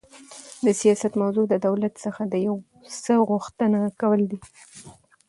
[0.65, 2.55] د سیاست موضوع د دولت څخه د یو
[3.03, 4.39] څه غوښتنه کول دي.